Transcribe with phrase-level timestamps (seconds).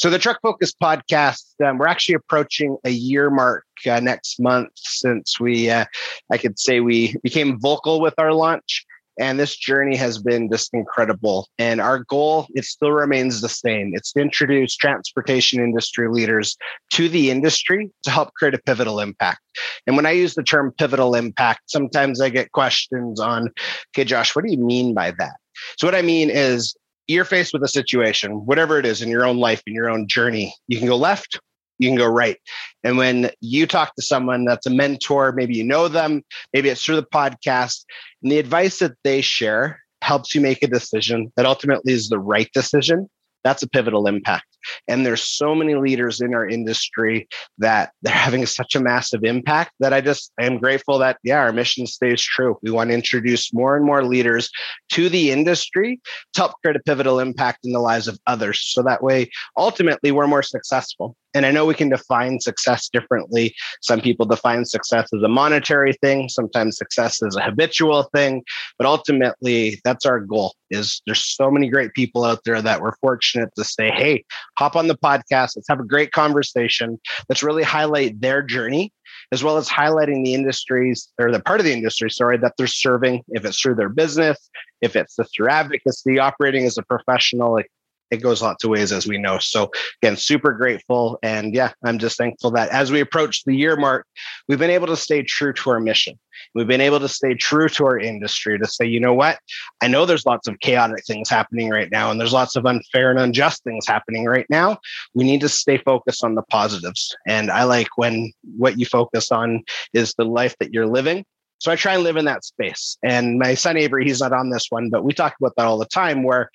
[0.00, 4.70] So the Truck Focus podcast, um, we're actually approaching a year mark uh, next month
[4.74, 5.84] since we, uh,
[6.32, 8.84] I could say we became vocal with our launch.
[9.18, 11.48] And this journey has been just incredible.
[11.58, 13.92] And our goal, it still remains the same.
[13.94, 16.56] It's to introduce transportation industry leaders
[16.92, 19.40] to the industry to help create a pivotal impact.
[19.86, 23.50] And when I use the term pivotal impact, sometimes I get questions on,
[23.94, 25.36] okay, Josh, what do you mean by that?
[25.76, 26.74] So, what I mean is,
[27.08, 30.06] you're faced with a situation, whatever it is in your own life, in your own
[30.06, 31.38] journey, you can go left
[31.82, 32.38] you can go right.
[32.84, 36.84] And when you talk to someone that's a mentor, maybe you know them, maybe it's
[36.84, 37.84] through the podcast,
[38.22, 42.18] and the advice that they share helps you make a decision that ultimately is the
[42.18, 43.08] right decision,
[43.44, 44.46] that's a pivotal impact.
[44.86, 49.72] And there's so many leaders in our industry that they're having such a massive impact
[49.80, 52.56] that I just I am grateful that yeah, our mission stays true.
[52.62, 54.50] We want to introduce more and more leaders
[54.90, 56.00] to the industry
[56.34, 58.60] to help create a pivotal impact in the lives of others.
[58.62, 61.16] So that way ultimately we're more successful.
[61.34, 63.54] And I know we can define success differently.
[63.80, 68.42] Some people define success as a monetary thing, sometimes success is a habitual thing,
[68.78, 70.54] but ultimately that's our goal.
[70.70, 74.24] Is there's so many great people out there that we're fortunate to say, "Hey,
[74.58, 75.56] hop on the podcast.
[75.56, 76.98] Let's have a great conversation.
[77.28, 78.92] Let's really highlight their journey
[79.32, 82.66] as well as highlighting the industries or the part of the industry, sorry, that they're
[82.66, 84.50] serving, if it's through their business,
[84.80, 87.70] if it's through advocacy, operating as a professional, like
[88.12, 89.38] it goes lots of ways as we know.
[89.38, 89.70] So
[90.02, 91.18] again super grateful.
[91.22, 94.06] And yeah i'm just thankful that as we approach the year mark
[94.48, 96.18] we've been able to stay true to our mission.
[96.54, 99.38] We've been able to stay true to our industry to say you know what?
[99.80, 103.10] I know there's lots of chaotic things happening right now and there's lots of unfair
[103.10, 104.78] and unjust things happening right now.
[105.14, 107.14] We need to stay focused on the positives.
[107.26, 109.62] And i like when what you focus on
[109.92, 111.24] is the life that you're living.
[111.62, 112.98] So I try and live in that space.
[113.04, 115.78] And my son Avery, he's not on this one, but we talk about that all
[115.78, 116.50] the time where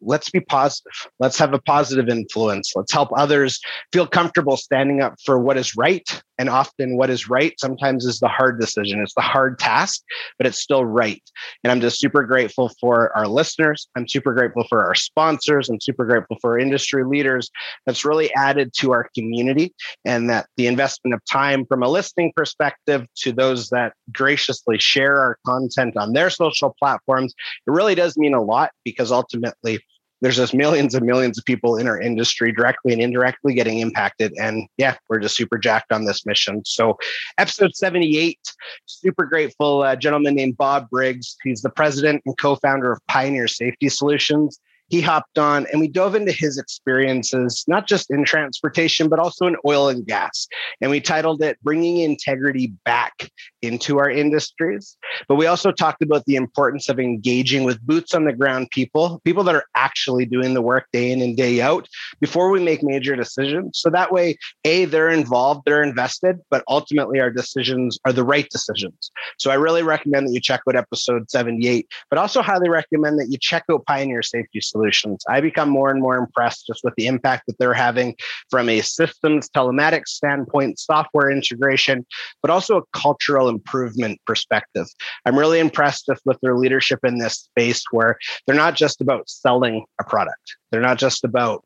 [0.00, 0.92] let's be positive.
[1.18, 2.72] Let's have a positive influence.
[2.74, 3.60] Let's help others
[3.92, 6.04] feel comfortable standing up for what is right.
[6.36, 9.00] And often, what is right sometimes is the hard decision.
[9.00, 10.02] It's the hard task,
[10.36, 11.22] but it's still right.
[11.62, 13.88] And I'm just super grateful for our listeners.
[13.96, 15.68] I'm super grateful for our sponsors.
[15.68, 17.50] I'm super grateful for industry leaders.
[17.86, 22.32] That's really added to our community and that the investment of time from a listening
[22.34, 27.32] perspective to those that graciously share our content on their social platforms,
[27.66, 29.78] it really does mean a lot because ultimately,
[30.24, 34.32] there's just millions and millions of people in our industry directly and indirectly getting impacted.
[34.40, 36.62] And yeah, we're just super jacked on this mission.
[36.64, 36.96] So,
[37.36, 38.38] episode 78,
[38.86, 41.36] super grateful uh, gentleman named Bob Briggs.
[41.44, 44.58] He's the president and co founder of Pioneer Safety Solutions
[44.88, 49.46] he hopped on and we dove into his experiences, not just in transportation, but also
[49.46, 50.46] in oil and gas.
[50.80, 53.30] And we titled it Bringing Integrity Back
[53.62, 54.96] into Our Industries.
[55.28, 59.20] But we also talked about the importance of engaging with boots on the ground people,
[59.24, 61.88] people that are actually doing the work day in and day out
[62.20, 63.78] before we make major decisions.
[63.78, 68.48] So that way, A, they're involved, they're invested, but ultimately our decisions are the right
[68.50, 69.10] decisions.
[69.38, 73.28] So I really recommend that you check out episode 78, but also highly recommend that
[73.30, 75.24] you check out Pioneer Safety Solutions.
[75.28, 78.16] I become more and more impressed just with the impact that they're having
[78.50, 82.04] from a systems telematics standpoint, software integration,
[82.42, 84.86] but also a cultural improvement perspective.
[85.24, 89.28] I'm really impressed just with their leadership in this space where they're not just about
[89.28, 90.56] selling a product.
[90.72, 91.64] They're not just about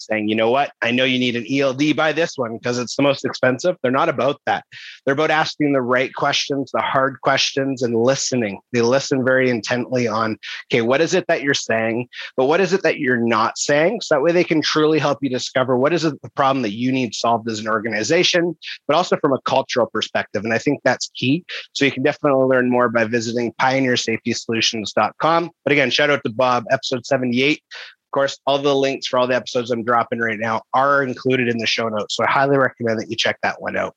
[0.00, 2.96] saying, you know what, I know you need an ELD by this one because it's
[2.96, 3.76] the most expensive.
[3.82, 4.64] They're not about that.
[5.04, 8.60] They're about asking the right questions, the hard questions, and listening.
[8.72, 10.38] They listen very intently on,
[10.70, 12.08] okay, what is it that you're saying?
[12.36, 14.00] But what is it that you're not saying?
[14.02, 16.74] So that way they can truly help you discover what is it, the problem that
[16.74, 18.56] you need solved as an organization,
[18.86, 20.44] but also from a cultural perspective.
[20.44, 21.44] And I think that's key.
[21.72, 25.50] So you can definitely learn more by visiting pioneersafetysolutions.com.
[25.64, 27.62] But again, shout out to Bob, episode 78
[28.10, 31.46] of course, all the links for all the episodes I'm dropping right now are included
[31.46, 32.16] in the show notes.
[32.16, 33.94] So I highly recommend that you check that one out.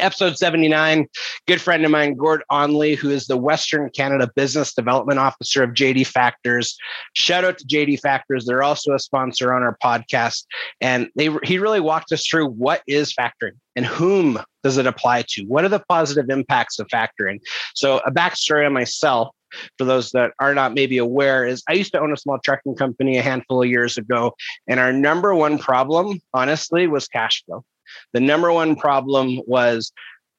[0.00, 1.06] episode 79
[1.46, 5.70] good friend of mine gord onley who is the western canada business development officer of
[5.70, 6.78] jd factors
[7.14, 10.44] shout out to jd factors they're also a sponsor on our podcast
[10.80, 15.24] and they he really walked us through what is factoring and whom does it apply
[15.26, 17.40] to what are the positive impacts of factoring
[17.74, 19.34] so a backstory on myself
[19.76, 22.74] for those that are not maybe aware is i used to own a small trucking
[22.74, 24.34] company a handful of years ago
[24.66, 27.64] and our number one problem honestly was cash flow.
[28.12, 29.92] The number one problem was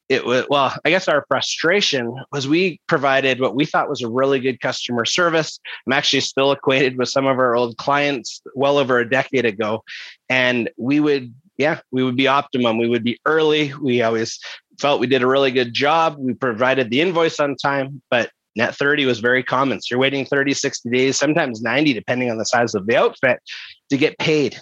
[0.08, 4.08] it was well i guess our frustration was we provided what we thought was a
[4.08, 5.58] really good customer service.
[5.86, 9.84] I'm actually still acquainted with some of our old clients well over a decade ago
[10.28, 12.78] and we would yeah we would be optimum.
[12.78, 13.72] We would be early.
[13.80, 14.38] We always
[14.80, 16.16] felt we did a really good job.
[16.18, 20.24] We provided the invoice on time but net 30 was very common so you're waiting
[20.24, 23.40] 30 60 days sometimes 90 depending on the size of the outfit
[23.88, 24.60] to get paid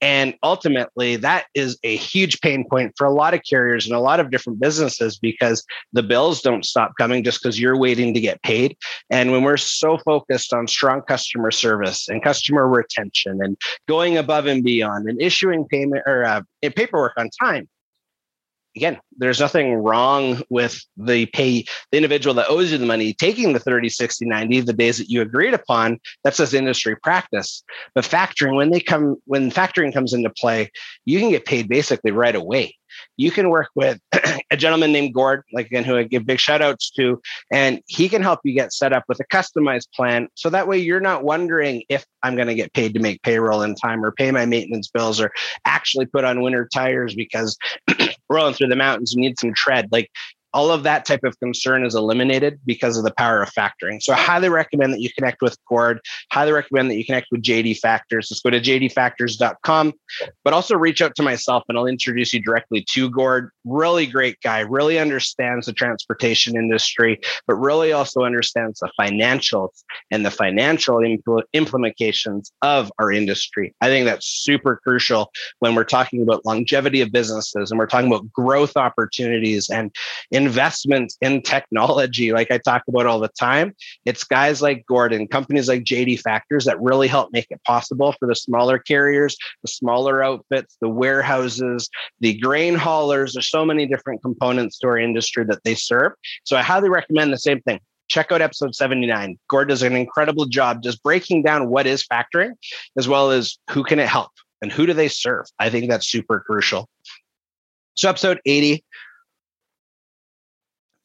[0.00, 4.00] and ultimately, that is a huge pain point for a lot of carriers and a
[4.00, 8.20] lot of different businesses because the bills don't stop coming just because you're waiting to
[8.20, 8.76] get paid.
[9.10, 13.56] And when we're so focused on strong customer service and customer retention and
[13.88, 17.68] going above and beyond and issuing payment or uh, paperwork on time,
[18.76, 23.52] again, there's nothing wrong with the pay the individual that owes you the money taking
[23.52, 25.98] the 30, 60, 90, the days that you agreed upon.
[26.24, 27.62] That's just industry practice.
[27.94, 30.70] But factoring, when they come, when factoring comes into play,
[31.04, 32.74] you can get paid basically right away
[33.16, 34.00] you can work with
[34.50, 37.20] a gentleman named Gord, like again, who I give big shout outs to,
[37.52, 40.28] and he can help you get set up with a customized plan.
[40.34, 43.62] So that way you're not wondering if I'm going to get paid to make payroll
[43.62, 45.32] in time or pay my maintenance bills or
[45.64, 47.56] actually put on winter tires because
[48.28, 49.88] rolling through the mountains, you need some tread.
[49.90, 50.10] Like
[50.54, 54.02] all of that type of concern is eliminated because of the power of factoring.
[54.02, 56.00] So I highly recommend that you connect with Gord.
[56.32, 58.28] Highly recommend that you connect with JD Factors.
[58.28, 59.92] Just go to jdfactors.com,
[60.44, 63.50] but also reach out to myself and I'll introduce you directly to Gord.
[63.64, 70.24] Really great guy, really understands the transportation industry, but really also understands the financials and
[70.24, 73.74] the financial impl- implications of our industry.
[73.80, 78.08] I think that's super crucial when we're talking about longevity of businesses and we're talking
[78.08, 79.94] about growth opportunities and
[80.38, 83.74] investments in technology, like I talk about all the time.
[84.04, 88.26] It's guys like Gordon, companies like JD Factors that really help make it possible for
[88.26, 91.90] the smaller carriers, the smaller outfits, the warehouses,
[92.20, 93.34] the grain haulers.
[93.34, 96.12] There's so many different components to our industry that they serve.
[96.44, 99.38] So I highly recommend the same thing check out episode 79.
[99.48, 102.52] Gord does an incredible job just breaking down what is factoring,
[102.96, 104.30] as well as who can it help
[104.62, 105.44] and who do they serve.
[105.58, 106.88] I think that's super crucial.
[107.94, 108.84] So, episode 80,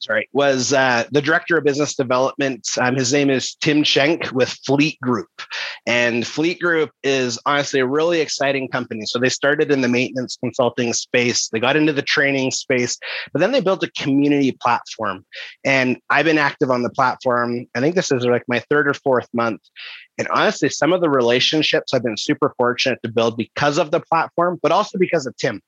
[0.04, 2.66] sorry, was uh, the director of business development.
[2.80, 5.28] Um, his name is Tim Schenk with Fleet Group.
[5.86, 9.06] And Fleet Group is honestly a really exciting company.
[9.06, 12.98] So they started in the maintenance consulting space, they got into the training space,
[13.32, 15.24] but then they built a community platform.
[15.64, 17.66] And I've been active on the platform.
[17.74, 19.60] I think this is like my third or fourth month.
[20.18, 24.00] And honestly, some of the relationships I've been super fortunate to build because of the
[24.00, 25.60] platform, but also because of Tim.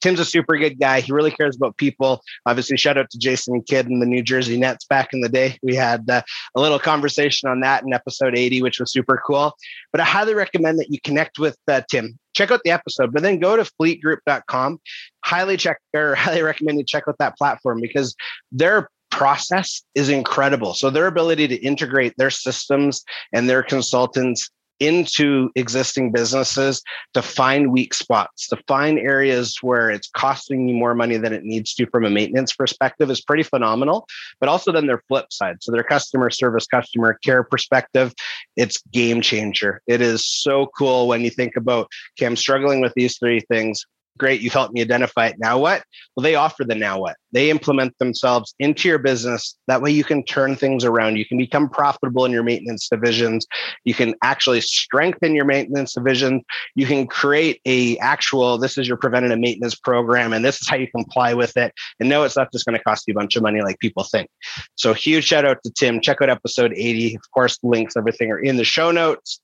[0.00, 1.00] Tim's a super good guy.
[1.00, 2.22] He really cares about people.
[2.46, 5.58] Obviously, shout out to Jason Kidd and the New Jersey Nets back in the day.
[5.62, 6.22] We had uh,
[6.54, 9.54] a little conversation on that in episode 80, which was super cool.
[9.92, 12.18] But I highly recommend that you connect with uh, Tim.
[12.34, 14.80] Check out the episode, but then go to fleetgroup.com.
[15.24, 18.14] Highly check or highly recommend you check out that platform because
[18.50, 20.74] their process is incredible.
[20.74, 24.50] So their ability to integrate their systems and their consultants
[24.86, 26.82] into existing businesses
[27.14, 31.44] to find weak spots, to find areas where it's costing you more money than it
[31.44, 34.06] needs to from a maintenance perspective is pretty phenomenal.
[34.40, 35.56] But also then their flip side.
[35.60, 38.12] So their customer service, customer care perspective,
[38.56, 39.80] it's game changer.
[39.86, 43.84] It is so cool when you think about, okay, I'm struggling with these three things
[44.18, 45.36] great you've helped me identify it.
[45.38, 45.84] Now what?
[46.16, 47.16] Well they offer the now what.
[47.32, 49.56] They implement themselves into your business.
[49.66, 51.16] That way you can turn things around.
[51.16, 53.46] You can become profitable in your maintenance divisions.
[53.84, 56.44] You can actually strengthen your maintenance division.
[56.76, 60.76] You can create a actual this is your preventative maintenance program and this is how
[60.76, 61.74] you comply with it.
[61.98, 64.04] And no it's not just going to cost you a bunch of money like people
[64.04, 64.30] think.
[64.76, 66.00] So huge shout out to tim.
[66.00, 69.40] Check out episode 80 of course links everything are in the show notes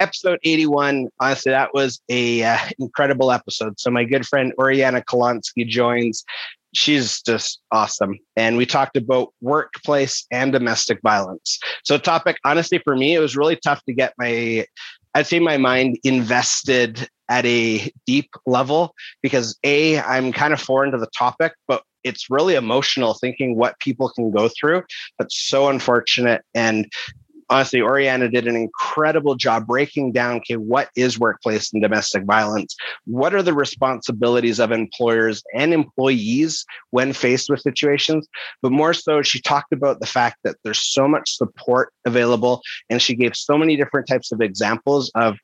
[0.00, 3.78] episode 81 honestly that was a uh, incredible episode.
[3.78, 6.24] So my good friend oriana kolonsky joins.
[6.74, 8.18] She's just awesome.
[8.36, 11.58] And we talked about workplace and domestic violence.
[11.84, 14.66] So topic honestly for me it was really tough to get my
[15.14, 20.90] i'd say my mind invested at a deep level because a i'm kind of foreign
[20.90, 24.82] to the topic but it's really emotional thinking what people can go through.
[25.18, 26.42] That's so unfortunate.
[26.54, 26.86] And
[27.50, 32.76] honestly, Oriana did an incredible job breaking down okay, what is workplace and domestic violence?
[33.06, 38.28] What are the responsibilities of employers and employees when faced with situations?
[38.62, 43.00] But more so, she talked about the fact that there's so much support available, and
[43.00, 45.36] she gave so many different types of examples of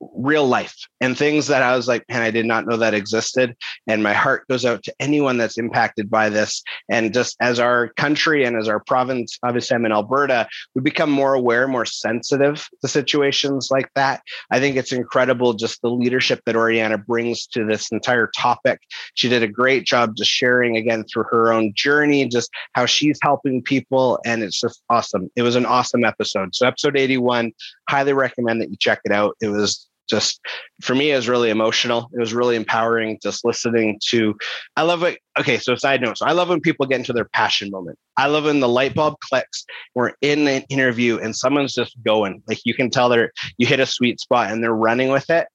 [0.00, 3.54] real life and things that I was like, man, I did not know that existed.
[3.86, 6.62] And my heart goes out to anyone that's impacted by this.
[6.88, 11.10] And just as our country and as our province, obviously I'm in Alberta, we become
[11.10, 14.22] more aware, more sensitive to situations like that.
[14.50, 18.80] I think it's incredible just the leadership that Oriana brings to this entire topic.
[19.14, 23.18] She did a great job just sharing again through her own journey, just how she's
[23.22, 24.18] helping people.
[24.24, 25.30] And it's just awesome.
[25.36, 26.54] It was an awesome episode.
[26.54, 27.52] So episode 81,
[27.88, 29.36] highly recommend that you check it out.
[29.40, 30.40] It was just
[30.82, 32.10] for me it was really emotional.
[32.12, 34.34] It was really empowering just listening to
[34.76, 35.18] i love it.
[35.38, 37.98] Okay so side note so i love when people get into their passion moment.
[38.16, 39.64] I love when the light bulb clicks
[39.94, 42.42] we're in an interview and someone's just going.
[42.46, 45.46] Like you can tell they're you hit a sweet spot and they're running with it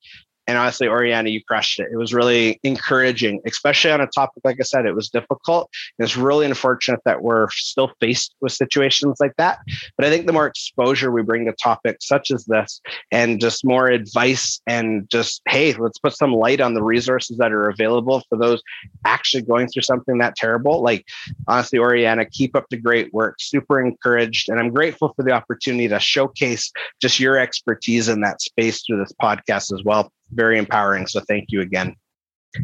[0.48, 1.88] and honestly, Oriana, you crushed it.
[1.92, 5.70] It was really encouraging, especially on a topic, like I said, it was difficult.
[5.98, 9.60] And It's really unfortunate that we're still faced with situations like that.
[9.98, 12.80] But I think the more exposure we bring to topics such as this
[13.12, 17.52] and just more advice and just, hey, let's put some light on the resources that
[17.52, 18.62] are available for those
[19.06, 20.84] actually going through something that terrible.
[20.84, 21.06] Like,
[21.48, 23.38] honestly, Oriana, keep up the great work.
[23.40, 24.50] Super encouraged.
[24.50, 26.72] And I'm grateful for the opportunity to showcase
[27.02, 31.08] just your expertise in that space through this podcast as well very empowering.
[31.08, 31.96] So thank you again.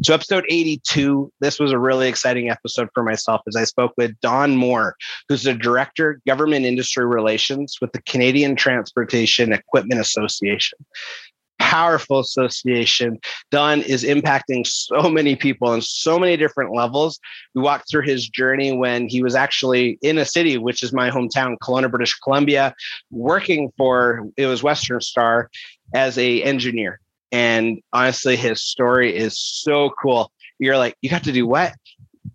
[0.04, 4.18] So, episode 82, this was a really exciting episode for myself as I spoke with
[4.22, 4.96] Don Moore,
[5.28, 10.80] who's the Director, Government Industry Relations with the Canadian Transportation Equipment Association.
[11.60, 13.20] Powerful association.
[13.52, 17.20] Don is impacting so many people on so many different levels.
[17.54, 21.10] We walked through his journey when he was actually in a city, which is my
[21.10, 22.74] hometown, Kelowna, British Columbia,
[23.12, 25.50] working for it was Western Star
[25.94, 27.02] as a engineer
[27.32, 30.32] and honestly, his story is so cool.
[30.60, 31.74] You're like, you got to do what?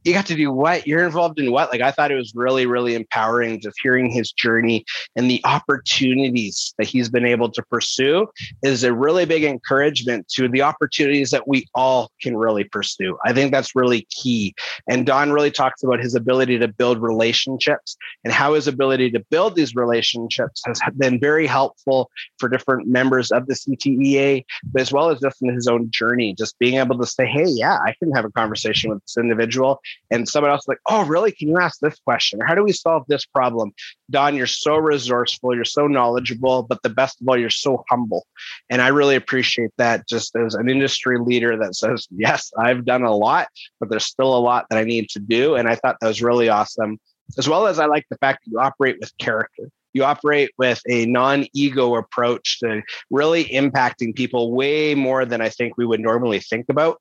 [0.06, 0.86] You got to do what?
[0.86, 1.72] You're involved in what?
[1.72, 4.84] Like, I thought it was really, really empowering just hearing his journey
[5.16, 8.28] and the opportunities that he's been able to pursue
[8.62, 13.18] is a really big encouragement to the opportunities that we all can really pursue.
[13.24, 14.54] I think that's really key.
[14.88, 19.20] And Don really talks about his ability to build relationships and how his ability to
[19.28, 24.92] build these relationships has been very helpful for different members of the CTEA, but as
[24.92, 27.92] well as just in his own journey, just being able to say, hey, yeah, I
[27.98, 31.32] can have a conversation with this individual and someone else like, oh, really?
[31.32, 32.42] Can you ask this question?
[32.42, 33.72] Or how do we solve this problem?
[34.10, 38.26] Don, you're so resourceful, you're so knowledgeable, but the best of all, you're so humble.
[38.70, 43.02] And I really appreciate that just as an industry leader that says, yes, I've done
[43.02, 43.48] a lot,
[43.80, 45.56] but there's still a lot that I need to do.
[45.56, 46.98] And I thought that was really awesome.
[47.38, 50.80] As well as I like the fact that you operate with character you operate with
[50.88, 56.38] a non-ego approach to really impacting people way more than I think we would normally
[56.38, 57.00] think about.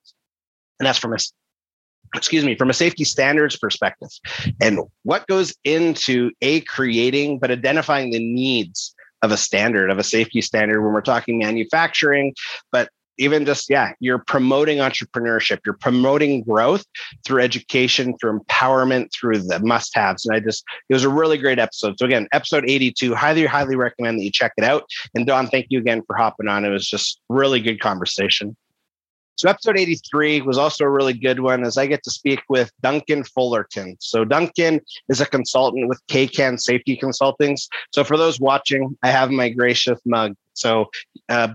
[0.79, 1.17] And that's from a
[2.15, 4.09] excuse me, from a safety standards perspective,
[4.61, 10.03] and what goes into a creating but identifying the needs of a standard, of a
[10.03, 12.33] safety standard when we're talking manufacturing,
[12.71, 16.85] but even just yeah you're promoting entrepreneurship you're promoting growth
[17.23, 21.37] through education through empowerment through the must haves and i just it was a really
[21.37, 21.95] great episode.
[21.97, 24.83] So again episode 82 highly highly recommend that you check it out.
[25.13, 26.65] And don thank you again for hopping on.
[26.65, 28.55] It was just really good conversation
[29.35, 32.71] so episode 83 was also a really good one as I get to speak with
[32.81, 33.97] Duncan Fullerton.
[33.99, 37.67] So Duncan is a consultant with KCAN Safety Consultings.
[37.93, 40.35] So for those watching, I have my gracious mug.
[40.53, 40.85] So
[41.27, 41.49] uh,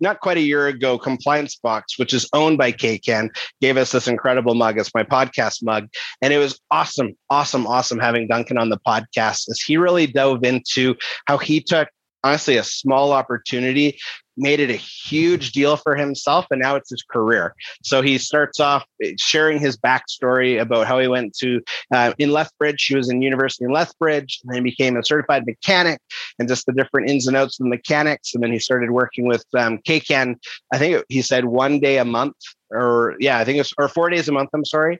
[0.00, 4.08] not quite a year ago, Compliance Box, which is owned by KCAN, gave us this
[4.08, 4.78] incredible mug.
[4.78, 5.88] It's my podcast mug.
[6.20, 10.44] And it was awesome, awesome, awesome having Duncan on the podcast as he really dove
[10.44, 10.96] into
[11.26, 11.88] how he took
[12.24, 13.98] honestly a small opportunity
[14.36, 17.54] made it a huge deal for himself and now it's his career.
[17.82, 18.84] So he starts off
[19.18, 21.60] sharing his backstory about how he went to
[21.92, 22.84] uh, in lethbridge.
[22.84, 26.00] He was in university in lethbridge and then became a certified mechanic
[26.38, 29.44] and just the different ins and outs of mechanics and then he started working with
[29.54, 30.36] um, kcan
[30.72, 32.36] i think he said one day a month
[32.70, 34.98] or yeah i think it's or four days a month i'm sorry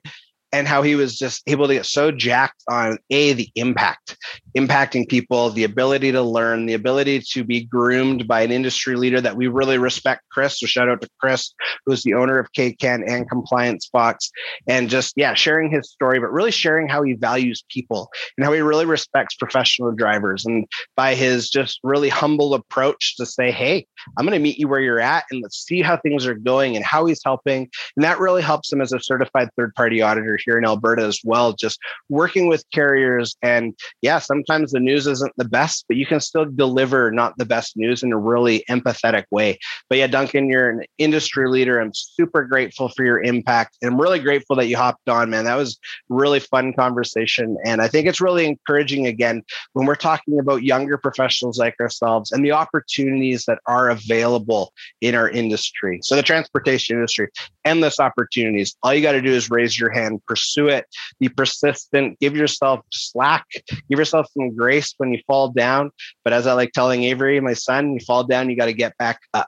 [0.53, 4.15] and how he was just able to get so jacked on a the impact
[4.55, 9.19] impacting people the ability to learn the ability to be groomed by an industry leader
[9.19, 10.59] that we really respect chris.
[10.59, 11.53] So shout out to chris
[11.85, 14.29] who's the owner of kcan and compliance box.
[14.67, 18.53] And just yeah sharing his story but really sharing how he values people and how
[18.53, 20.45] he really respects professional drivers.
[20.45, 24.67] And by his just really humble approach to say hey I'm going to meet you
[24.67, 27.69] where you're at and let's see how things are going and how he's helping.
[27.95, 31.19] And that really helps him as a certified third party auditor here in Alberta as
[31.23, 31.79] well, just
[32.09, 33.35] working with carriers.
[33.41, 37.45] And yeah, sometimes the news isn't the best, but you can still deliver not the
[37.45, 39.59] best news in a really empathetic way.
[39.89, 41.79] But yeah, Duncan, you're an industry leader.
[41.79, 43.77] I'm super grateful for your impact.
[43.81, 45.45] And I'm really grateful that you hopped on, man.
[45.45, 45.79] That was
[46.09, 47.57] really fun conversation.
[47.65, 49.43] And I think it's really encouraging again
[49.73, 55.15] when we're talking about younger professionals like ourselves and the opportunities that are available in
[55.15, 55.99] our industry.
[56.03, 57.29] So the transportation industry,
[57.65, 58.75] endless opportunities.
[58.83, 60.85] All you got to do is raise your hand, pursue it,
[61.19, 63.45] be persistent, give yourself slack,
[63.89, 65.91] give yourself some grace when you fall down.
[66.23, 68.97] But as I like telling Avery, my son, you fall down, you got to get
[68.97, 69.47] back up.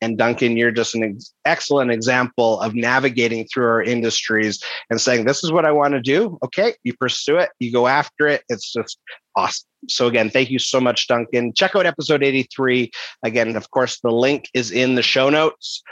[0.00, 5.24] And Duncan, you're just an ex- excellent example of navigating through our industries and saying,
[5.24, 6.38] This is what I want to do.
[6.44, 8.42] Okay, you pursue it, you go after it.
[8.48, 8.98] It's just
[9.36, 9.66] awesome.
[9.88, 11.52] So, again, thank you so much, Duncan.
[11.54, 12.90] Check out episode 83.
[13.22, 15.82] Again, of course, the link is in the show notes.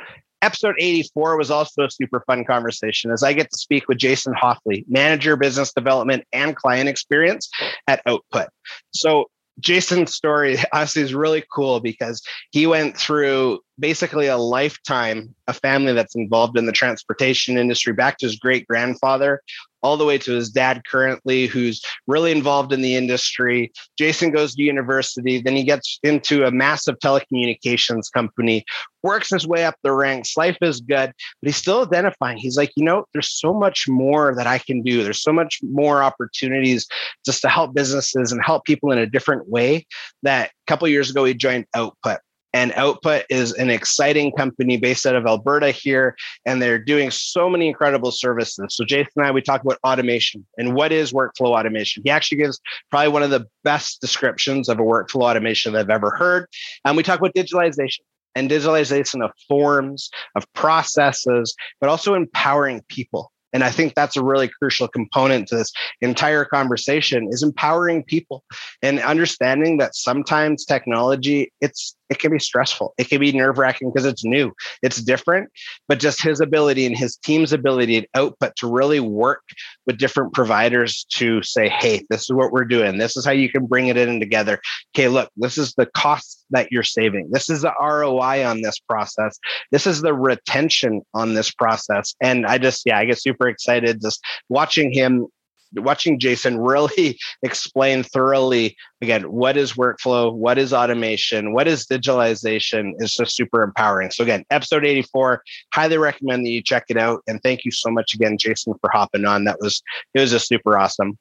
[0.40, 4.34] Episode 84 was also a super fun conversation as I get to speak with Jason
[4.34, 7.48] Hoffley, manager, business development, and client experience
[7.86, 8.48] at Output.
[8.92, 9.26] So,
[9.62, 15.92] Jason's story honestly is really cool because he went through basically a lifetime, a family
[15.92, 19.40] that's involved in the transportation industry, back to his great grandfather,
[19.82, 23.72] all the way to his dad currently, who's really involved in the industry.
[23.98, 28.64] Jason goes to university, then he gets into a massive telecommunications company,
[29.02, 30.36] works his way up the ranks.
[30.36, 32.38] Life is good, but he's still identifying.
[32.38, 35.02] He's like, you know, there's so much more that I can do.
[35.02, 36.86] There's so much more opportunities
[37.24, 39.86] just to help businesses and help people in a different way
[40.22, 42.18] that a couple years ago he joined Output
[42.52, 47.48] and Output is an exciting company based out of Alberta here, and they're doing so
[47.48, 48.66] many incredible services.
[48.70, 52.02] So, Jason and I, we talk about automation and what is workflow automation.
[52.04, 55.90] He actually gives probably one of the best descriptions of a workflow automation that I've
[55.90, 56.46] ever heard.
[56.84, 58.00] And we talk about digitalization
[58.34, 63.30] and digitalization of forms, of processes, but also empowering people.
[63.52, 68.44] And I think that's a really crucial component to this entire conversation is empowering people
[68.80, 72.94] and understanding that sometimes technology, it's it can be stressful.
[72.98, 75.50] It can be nerve wracking because it's new, it's different.
[75.88, 79.42] But just his ability and his team's ability and output to really work
[79.86, 82.98] with different providers to say, hey, this is what we're doing.
[82.98, 84.60] This is how you can bring it in together.
[84.94, 87.30] Okay, look, this is the cost that you're saving.
[87.30, 89.38] This is the ROI on this process.
[89.70, 92.14] This is the retention on this process.
[92.20, 95.28] And I just, yeah, I get super excited just watching him
[95.74, 102.92] watching Jason really explain thoroughly again what is workflow, what is automation, what is digitalization
[102.98, 104.10] is just super empowering.
[104.10, 107.22] So again, episode 84, highly recommend that you check it out.
[107.26, 109.44] And thank you so much again, Jason, for hopping on.
[109.44, 109.82] That was
[110.14, 111.18] it was just super awesome.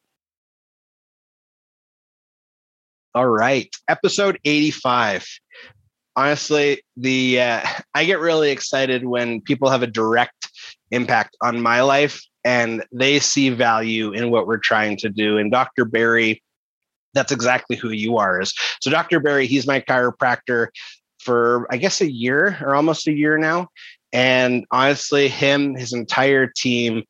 [3.14, 5.26] All right, episode 85
[6.16, 7.62] honestly the uh,
[7.94, 10.41] i get really excited when people have a direct
[10.92, 15.38] impact on my life and they see value in what we're trying to do.
[15.38, 15.86] And Dr.
[15.86, 16.42] Barry,
[17.14, 18.42] that's exactly who you are.
[18.42, 19.20] Is so Dr.
[19.20, 20.68] Barry, he's my chiropractor
[21.20, 23.68] for I guess a year or almost a year now.
[24.14, 27.04] And honestly, him, his entire team,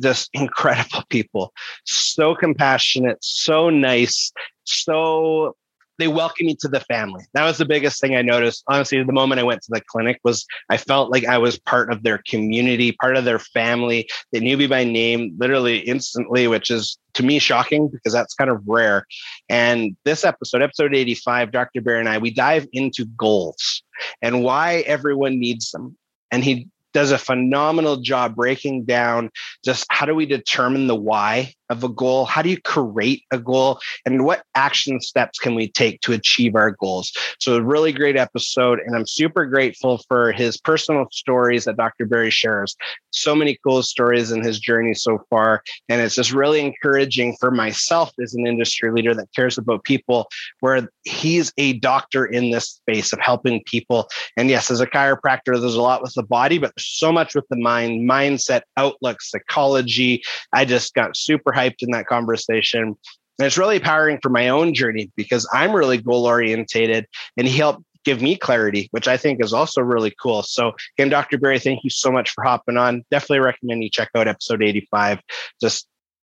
[0.00, 1.52] just incredible people,
[1.84, 4.32] so compassionate, so nice,
[4.64, 5.54] so
[5.98, 7.24] they welcome you to the family.
[7.34, 8.62] That was the biggest thing I noticed.
[8.68, 11.92] Honestly, the moment I went to the clinic was I felt like I was part
[11.92, 14.08] of their community, part of their family.
[14.32, 18.50] They knew me by name literally instantly, which is to me shocking because that's kind
[18.50, 19.06] of rare.
[19.48, 21.80] And this episode, episode 85, Dr.
[21.80, 23.82] Barry and I, we dive into goals
[24.22, 25.96] and why everyone needs them.
[26.30, 29.30] And he does a phenomenal job breaking down
[29.64, 32.24] just how do we determine the why of a goal?
[32.24, 33.80] How do you create a goal?
[34.06, 37.12] And what action steps can we take to achieve our goals?
[37.40, 38.80] So, a really great episode.
[38.80, 42.06] And I'm super grateful for his personal stories that Dr.
[42.06, 42.76] Barry shares.
[43.10, 45.62] So many cool stories in his journey so far.
[45.88, 50.28] And it's just really encouraging for myself as an industry leader that cares about people,
[50.60, 54.08] where he's a doctor in this space of helping people.
[54.36, 57.46] And yes, as a chiropractor, there's a lot with the body, but so much with
[57.48, 60.22] the mind, mindset, outlook, psychology.
[60.52, 62.96] I just got super hyped in that conversation.
[63.38, 67.56] And it's really empowering for my own journey because I'm really goal orientated and he
[67.56, 70.42] helped give me clarity, which I think is also really cool.
[70.42, 71.38] So, again, Dr.
[71.38, 73.04] Barry, thank you so much for hopping on.
[73.10, 75.20] Definitely recommend you check out episode 85.
[75.60, 75.86] Just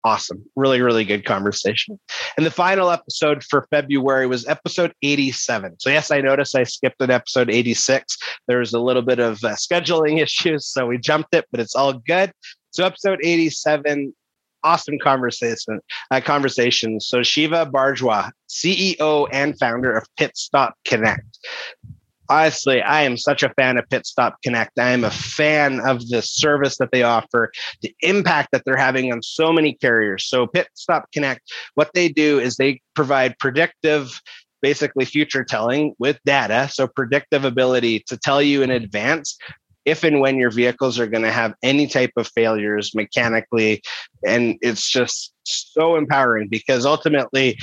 [0.08, 0.42] awesome.
[0.56, 2.00] Really, really good conversation.
[2.38, 5.80] And the final episode for February was episode 87.
[5.80, 8.18] So, yes, I noticed I skipped an episode 86.
[8.48, 11.76] There was a little bit of uh, scheduling issues, so we jumped it, but it's
[11.76, 12.32] all good.
[12.72, 14.14] So, episode 87
[14.64, 15.80] awesome conversation.
[16.10, 17.00] Uh, conversation.
[17.00, 21.38] So Shiva Bhargava, CEO and founder of Pit Stop Connect.
[22.30, 24.78] Honestly, I am such a fan of Pit Stop Connect.
[24.80, 29.12] I am a fan of the service that they offer, the impact that they're having
[29.12, 30.26] on so many carriers.
[30.26, 31.42] So, Pit Stop Connect,
[31.76, 34.22] what they do is they provide predictive
[34.62, 36.70] basically future telling with data.
[36.72, 39.38] So, predictive ability to tell you in advance
[39.86, 43.82] if and when your vehicles are going to have any type of failures mechanically.
[44.26, 47.58] And it's just so empowering because ultimately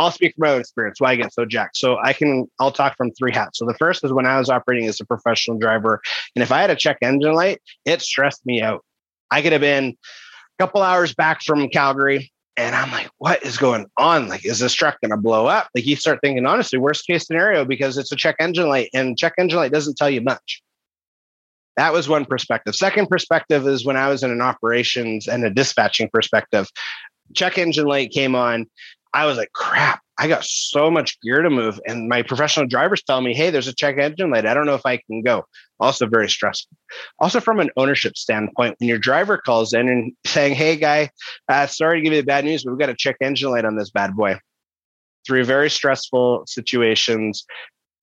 [0.00, 1.76] I'll speak from my own experience why I get so jacked.
[1.76, 3.58] So I can I'll talk from three hats.
[3.58, 6.00] So the first is when I was operating as a professional driver,
[6.34, 8.82] and if I had a check engine light, it stressed me out.
[9.30, 12.32] I could have been a couple hours back from Calgary.
[12.56, 14.28] And I'm like, what is going on?
[14.28, 15.68] Like, is this truck going to blow up?
[15.74, 19.16] Like, you start thinking, honestly, worst case scenario, because it's a check engine light and
[19.16, 20.62] check engine light doesn't tell you much.
[21.76, 22.74] That was one perspective.
[22.74, 26.68] Second perspective is when I was in an operations and a dispatching perspective.
[27.34, 28.66] Check engine light came on.
[29.12, 31.80] I was like, crap, I got so much gear to move.
[31.86, 34.46] And my professional drivers tell me, hey, there's a check engine light.
[34.46, 35.44] I don't know if I can go.
[35.80, 36.76] Also, very stressful.
[37.18, 41.10] Also, from an ownership standpoint, when your driver calls in and saying, hey, guy,
[41.48, 43.64] uh, sorry to give you the bad news, but we've got a check engine light
[43.64, 44.38] on this bad boy.
[45.26, 47.44] Three very stressful situations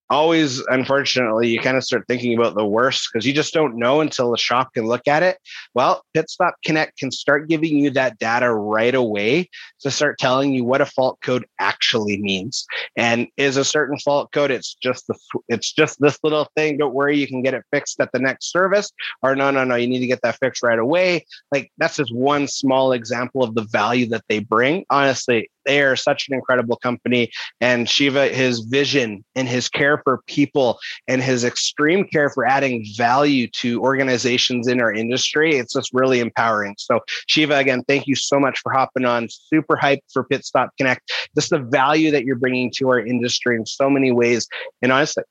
[0.10, 4.02] always unfortunately you kind of start thinking about the worst because you just don't know
[4.02, 5.38] until the shop can look at it.
[5.74, 9.50] Well pit stop connect can start giving you that data right away
[9.82, 12.66] to start telling you what a fault code actually means.
[12.96, 15.16] And is a certain fault code it's just the
[15.50, 18.52] it's just this little thing don't worry you can get it fixed at the next
[18.52, 18.92] service
[19.22, 21.26] or no no no you need to get that fixed right away.
[21.52, 24.86] Like that's just one small example of the value that they bring.
[24.90, 27.30] Honestly they are such an incredible company.
[27.62, 32.86] And Shiva, his vision and his care for people and his extreme care for adding
[32.96, 36.76] value to organizations in our industry, it's just really empowering.
[36.78, 39.28] So, Shiva, again, thank you so much for hopping on.
[39.30, 41.02] Super hyped for Pit Stop Connect.
[41.36, 44.48] Just the value that you're bringing to our industry in so many ways.
[44.82, 45.24] And honestly,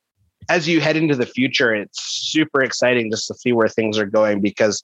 [0.49, 2.01] as you head into the future, it's
[2.31, 4.83] super exciting just to see where things are going because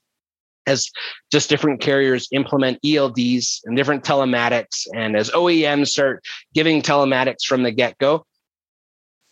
[0.66, 0.90] as
[1.30, 7.62] just different carriers implement ELDs and different telematics, and as OEMs start giving telematics from
[7.62, 8.24] the get go,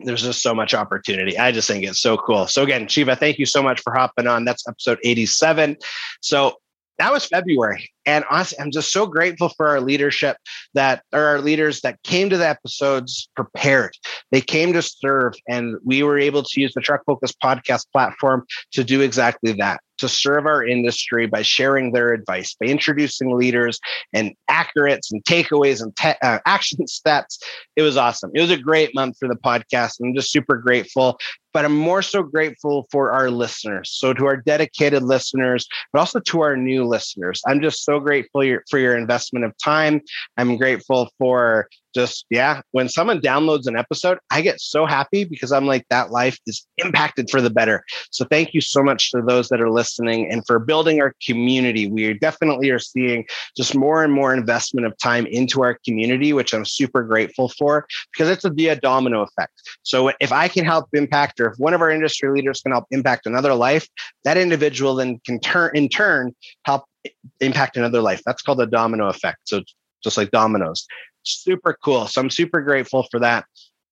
[0.04, 1.38] there's just so much opportunity.
[1.38, 2.46] I just think it's so cool.
[2.46, 4.44] So again, Shiva, thank you so much for hopping on.
[4.44, 5.76] That's episode 87.
[6.20, 6.56] So
[6.98, 7.90] that was February.
[8.06, 10.36] And honestly, I'm just so grateful for our leadership
[10.74, 13.92] that are our leaders that came to the episodes prepared.
[14.30, 18.44] They came to serve, and we were able to use the Truck Focus podcast platform
[18.72, 23.78] to do exactly that to serve our industry by sharing their advice, by introducing leaders
[24.12, 27.38] and accurates and takeaways and te- uh, action steps.
[27.76, 28.30] It was awesome.
[28.34, 30.00] It was a great month for the podcast.
[30.02, 31.18] I'm just super grateful,
[31.52, 33.90] but I'm more so grateful for our listeners.
[33.92, 37.42] So, to our dedicated listeners, but also to our new listeners.
[37.46, 40.00] I'm just so grateful for your investment of time.
[40.36, 45.52] I'm grateful for just yeah when someone downloads an episode i get so happy because
[45.52, 47.84] i'm like that life is impacted for the better.
[48.10, 51.86] So thank you so much to those that are listening and for building our community.
[51.86, 53.26] We definitely are seeing
[53.56, 57.86] just more and more investment of time into our community which i'm super grateful for
[58.12, 59.52] because it's a, a domino effect.
[59.82, 62.86] So if i can help impact or if one of our industry leaders can help
[62.90, 63.88] impact another life
[64.24, 66.84] that individual then can turn in turn help
[67.40, 68.20] impact another life.
[68.26, 69.38] That's called a domino effect.
[69.44, 69.62] So
[70.02, 70.86] just like dominoes
[71.22, 72.06] super cool.
[72.06, 73.46] So I'm super grateful for that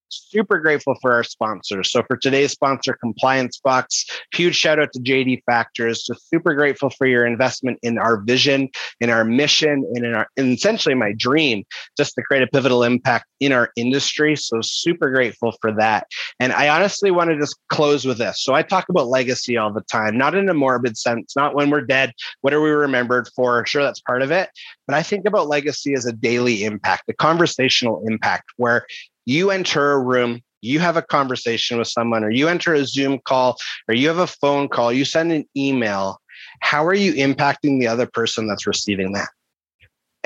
[0.09, 1.91] super grateful for our sponsors.
[1.91, 6.03] So for today's sponsor, Compliance Box, huge shout out to JD Factors.
[6.03, 8.69] Just super grateful for your investment in our vision,
[9.01, 11.65] in our mission, and in our and essentially my dream,
[11.97, 14.37] just to create a pivotal impact in our industry.
[14.37, 16.07] So super grateful for that.
[16.41, 18.43] And I honestly want to just close with this.
[18.43, 21.71] So I talk about legacy all the time, not in a morbid sense, not when
[21.71, 23.65] we're dead, what are we remembered for?
[23.67, 24.51] Sure, that's part of it.
[24.87, 28.87] But I think about legacy as a daily impact, a conversational impact where
[29.29, 33.19] you enter a room, you have a conversation with someone, or you enter a Zoom
[33.27, 36.19] call, or you have a phone call, you send an email.
[36.61, 39.29] How are you impacting the other person that's receiving that?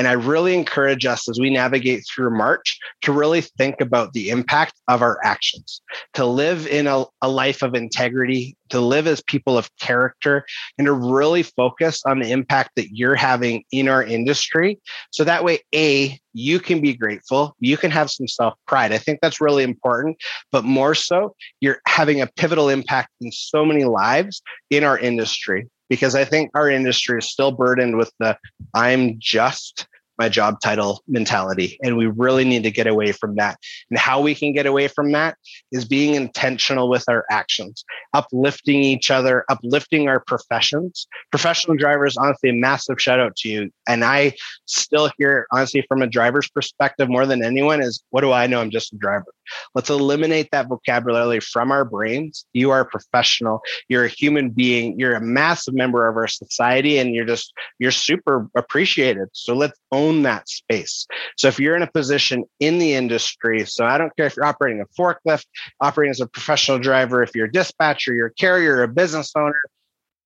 [0.02, 4.30] And I really encourage us as we navigate through March to really think about the
[4.30, 5.80] impact of our actions,
[6.14, 10.44] to live in a, a, life of integrity, to live as people of character,
[10.76, 14.80] and to really focus on the impact that you're having in our industry.
[15.12, 18.90] So that way, A, you can be grateful, you can have some self pride.
[18.90, 20.16] I think that's really important.
[20.50, 25.68] But more so, you're having a pivotal impact in so many lives in our industry
[25.88, 28.36] because I think our industry is still burdened with the
[28.74, 29.86] I'm just
[30.22, 31.76] my job title mentality.
[31.82, 33.58] And we really need to get away from that.
[33.90, 35.36] And how we can get away from that
[35.72, 41.08] is being intentional with our actions, uplifting each other, uplifting our professions.
[41.32, 43.70] Professional drivers, honestly, a massive shout out to you.
[43.88, 44.34] And I
[44.66, 48.60] still hear, honestly, from a driver's perspective more than anyone is what do I know?
[48.60, 49.32] I'm just a driver.
[49.74, 52.46] Let's eliminate that vocabulary from our brains.
[52.52, 53.60] You are a professional.
[53.88, 54.98] You're a human being.
[55.00, 59.28] You're a massive member of our society and you're just, you're super appreciated.
[59.32, 61.06] So let's own that space.
[61.38, 64.44] So if you're in a position in the industry, so I don't care if you're
[64.44, 65.46] operating a forklift,
[65.80, 69.62] operating as a professional driver, if you're a dispatcher, you're a carrier, a business owner,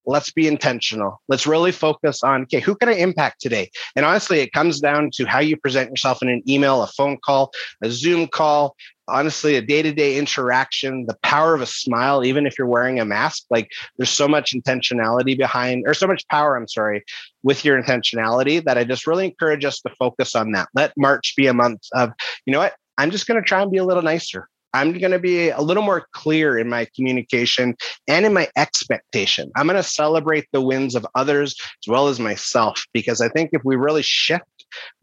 [0.06, 1.20] let's be intentional.
[1.28, 3.70] Let's really focus on, okay, who can I impact today?
[3.96, 7.18] And honestly, it comes down to how you present yourself in an email, a phone
[7.24, 8.76] call, a Zoom call,
[9.08, 13.00] honestly, a day to day interaction, the power of a smile, even if you're wearing
[13.00, 17.04] a mask, like there's so much intentionality behind, or so much power, I'm sorry,
[17.42, 20.68] with your intentionality that I just really encourage us to focus on that.
[20.74, 22.12] Let March be a month of,
[22.44, 22.74] you know what?
[22.98, 24.48] I'm just going to try and be a little nicer.
[24.74, 27.76] I'm going to be a little more clear in my communication
[28.08, 29.50] and in my expectation.
[29.56, 33.50] I'm going to celebrate the wins of others as well as myself, because I think
[33.52, 34.44] if we really shift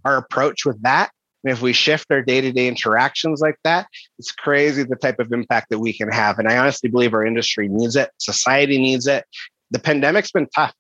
[0.06, 1.12] our approach with that,
[1.44, 5.20] and if we shift our day to day interactions like that, it's crazy the type
[5.20, 6.40] of impact that we can have.
[6.40, 9.26] And I honestly believe our industry needs it, society needs it.
[9.72, 10.74] The pandemic's been tough.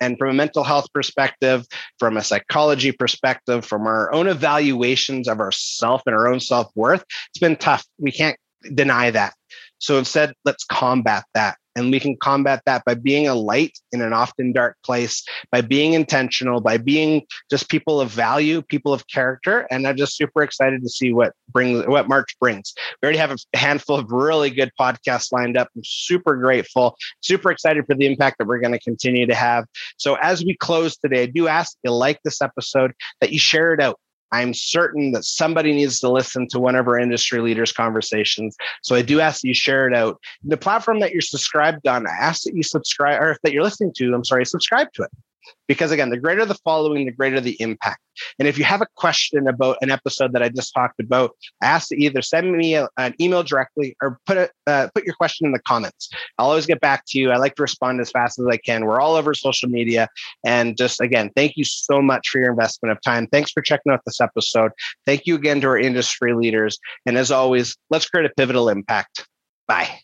[0.00, 1.64] And from a mental health perspective,
[2.00, 7.04] from a psychology perspective, from our own evaluations of ourself and our own self worth,
[7.30, 7.86] it's been tough.
[7.98, 8.36] We can't
[8.74, 9.34] deny that.
[9.78, 11.56] So instead, let's combat that.
[11.76, 15.60] And we can combat that by being a light in an often dark place, by
[15.60, 19.66] being intentional, by being just people of value, people of character.
[19.70, 22.74] And I'm just super excited to see what brings what March brings.
[23.00, 25.68] We already have a handful of really good podcasts lined up.
[25.74, 29.66] I'm super grateful, super excited for the impact that we're going to continue to have.
[29.96, 33.72] So as we close today, I do ask you like this episode that you share
[33.74, 33.98] it out
[34.32, 38.56] I'm certain that somebody needs to listen to one of our industry leaders' conversations.
[38.82, 40.18] So I do ask that you share it out.
[40.42, 43.92] The platform that you're subscribed on, I ask that you subscribe, or that you're listening
[43.98, 45.10] to, I'm sorry, subscribe to it.
[45.68, 48.00] Because again, the greater the following, the greater the impact.
[48.38, 51.66] And if you have a question about an episode that I just talked about, I
[51.66, 55.14] ask to either send me a, an email directly or put it, uh, put your
[55.14, 56.10] question in the comments.
[56.38, 57.30] I'll always get back to you.
[57.30, 58.84] I like to respond as fast as I can.
[58.84, 60.08] We're all over social media.
[60.44, 63.26] And just again, thank you so much for your investment of time.
[63.28, 64.72] Thanks for checking out this episode.
[65.06, 66.78] Thank you again to our industry leaders.
[67.06, 69.26] And as always, let's create a pivotal impact.
[69.66, 70.00] Bye.